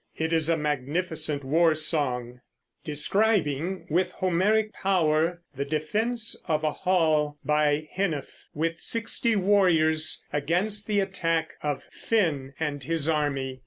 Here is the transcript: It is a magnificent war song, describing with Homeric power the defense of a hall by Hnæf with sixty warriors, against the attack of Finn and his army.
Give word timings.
It 0.17 0.33
is 0.33 0.49
a 0.49 0.57
magnificent 0.57 1.43
war 1.43 1.75
song, 1.75 2.41
describing 2.83 3.85
with 3.87 4.13
Homeric 4.13 4.73
power 4.73 5.43
the 5.55 5.63
defense 5.63 6.35
of 6.47 6.63
a 6.63 6.71
hall 6.71 7.37
by 7.45 7.87
Hnæf 7.95 8.29
with 8.55 8.81
sixty 8.81 9.35
warriors, 9.35 10.25
against 10.33 10.87
the 10.87 11.01
attack 11.01 11.51
of 11.61 11.83
Finn 11.91 12.55
and 12.59 12.83
his 12.83 13.07
army. 13.07 13.59